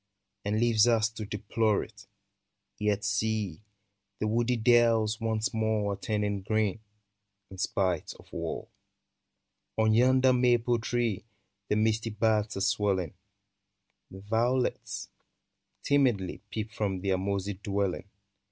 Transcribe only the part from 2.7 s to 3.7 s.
Yet see!